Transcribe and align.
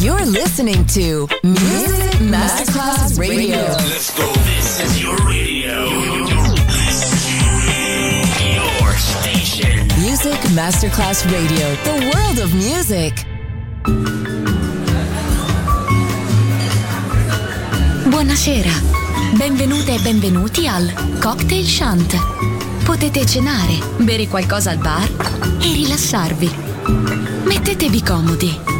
You're 0.00 0.24
listening 0.24 0.86
to 0.94 1.28
Music 1.42 2.20
Masterclass 2.20 3.18
Radio. 3.18 3.58
Let's 3.58 4.16
go. 4.16 4.32
This 4.48 4.80
is 4.80 5.02
your 5.02 5.14
radio. 5.28 5.90
Your 8.54 8.94
station. 8.96 9.86
Music 10.00 10.40
Masterclass 10.54 11.22
Radio, 11.30 11.76
the 11.84 12.10
world 12.14 12.38
of 12.38 12.54
music. 12.54 13.26
Buonasera, 18.08 18.72
benvenute 19.36 19.96
e 19.96 19.98
benvenuti 19.98 20.66
al 20.66 20.90
Cocktail 21.20 21.66
Shant. 21.66 22.16
Potete 22.84 23.26
cenare, 23.26 23.78
bere 23.98 24.26
qualcosa 24.28 24.70
al 24.70 24.78
bar 24.78 25.10
e 25.60 25.72
rilassarvi. 25.74 26.50
Mettetevi 27.44 28.02
comodi. 28.02 28.79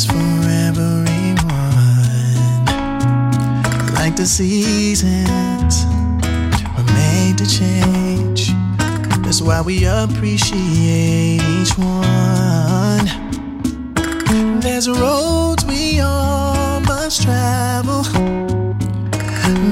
Purpose 0.00 0.06
for 0.06 0.48
everyone. 0.48 1.36
Like 3.94 4.16
the 4.16 4.26
seasons 4.26 5.84
were 6.76 6.92
made 6.94 7.38
to 7.38 7.46
change. 7.46 8.52
That's 9.24 9.42
why 9.42 9.60
we 9.60 9.84
appreciate 9.84 11.42
each 11.42 11.76
one. 11.78 13.06
There's 14.60 14.88
roads 14.88 15.64
we 15.64 16.00
all 16.00 16.80
must 16.80 17.22
travel, 17.22 18.02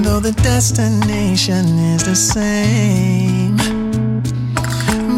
though 0.02 0.20
the 0.20 0.32
destination 0.42 1.66
is 1.94 2.04
the 2.04 2.16
same. 2.16 3.56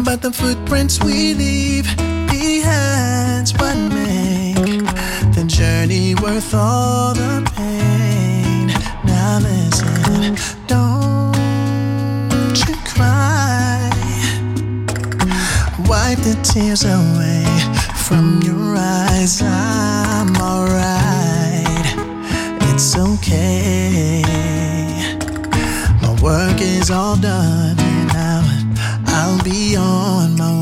But 0.03 0.21
the 0.21 0.31
footprints 0.31 1.03
we 1.03 1.33
leave 1.33 1.85
behind 2.27 3.49
what 3.51 3.75
make 3.75 4.01
the 4.05 4.10
journey 5.51 6.15
worth 6.15 6.53
all 6.53 7.13
the 7.13 7.43
pain. 7.55 8.67
Now 9.03 9.39
listen, 9.39 10.37
don't 10.65 11.35
you 12.65 12.75
cry. 12.93 13.89
Wipe 15.89 16.19
the 16.19 16.39
tears 16.41 16.85
away 16.85 17.45
from 18.07 18.41
your 18.43 18.75
eyes. 18.77 19.41
I'm 19.41 20.35
alright. 20.37 21.87
It's 22.69 22.97
okay. 22.97 24.23
My 26.01 26.13
work 26.21 26.61
is 26.61 26.89
all 26.89 27.17
done 27.17 27.77
and 27.77 28.07
now 28.07 28.41
I'll 29.07 29.43
be 29.43 29.75
on 29.75 30.37
my 30.37 30.53
way. 30.55 30.60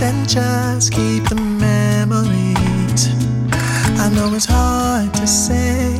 Then 0.00 0.26
just 0.26 0.92
keep 0.92 1.28
the 1.28 1.34
memories. 1.34 3.02
I 4.00 4.08
know 4.14 4.34
it's 4.34 4.46
hard 4.46 5.12
to 5.14 5.26
say 5.26 5.92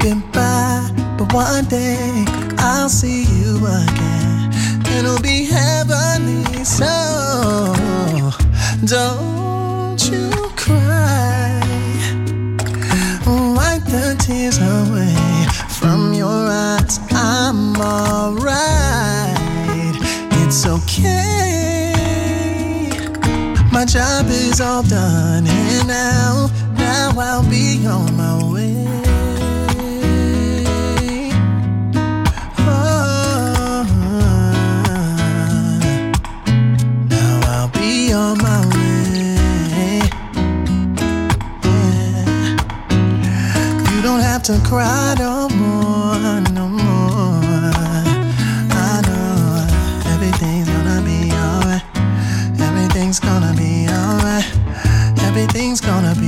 goodbye, 0.00 0.88
but 1.18 1.32
one 1.34 1.64
day 1.64 2.24
I'll 2.58 2.88
see 2.88 3.24
you 3.24 3.56
again. 3.56 4.52
It'll 4.96 5.20
be 5.20 5.44
heavenly, 5.44 6.64
so 6.64 7.74
don't 8.84 9.98
you 10.08 10.30
cry. 10.54 11.60
Wipe 13.26 13.84
the 13.86 14.14
tears 14.20 14.58
away 14.58 15.16
from 15.80 16.14
your 16.14 16.46
eyes. 16.48 17.00
I'm 17.10 17.76
alright. 17.76 19.34
It's 20.42 20.64
okay. 20.64 21.27
My 23.78 23.84
job 23.84 24.26
is 24.26 24.60
all 24.60 24.82
done, 24.82 25.46
and 25.46 25.86
now, 25.86 26.50
now 26.72 27.12
I'll 27.16 27.48
be 27.48 27.86
on 27.86 28.16
my 28.16 28.34
way. 28.52 28.74
Oh, 32.58 33.84
now 37.08 37.40
I'll 37.46 37.68
be 37.68 38.12
on 38.12 38.38
my 38.38 38.66
way. 38.74 40.00
You 43.94 44.02
don't 44.02 44.22
have 44.22 44.42
to 44.42 44.60
cry 44.66 45.14
no 45.20 45.48
more, 45.50 46.40
no 46.50 46.68
more. 46.68 47.72
I 48.72 49.00
know 49.06 49.66
everything's 50.14 50.68
gonna 50.68 51.00
be 51.00 51.30
alright. 51.30 51.84
Everything's 52.60 53.20
gonna. 53.20 53.57
Everything's 55.38 55.80
gonna 55.80 56.16
be 56.16 56.27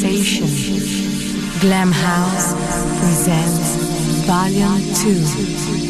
Sensation. 0.00 1.60
Glam 1.60 1.92
House 1.92 2.54
presents 3.00 3.76
Volume 4.26 4.94
2. 4.94 5.89